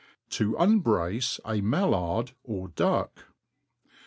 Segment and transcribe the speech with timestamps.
[0.31, 3.25] To unbrace a Mallard or Duck.